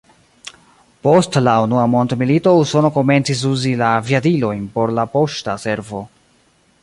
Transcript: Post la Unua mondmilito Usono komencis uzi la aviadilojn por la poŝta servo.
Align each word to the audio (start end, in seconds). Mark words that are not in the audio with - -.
Post 1.07 1.35
la 1.47 1.53
Unua 1.65 1.83
mondmilito 1.95 2.53
Usono 2.61 2.91
komencis 2.97 3.43
uzi 3.51 3.75
la 3.83 3.91
aviadilojn 3.99 4.63
por 4.79 4.95
la 5.01 5.09
poŝta 5.17 5.59
servo. 5.67 6.01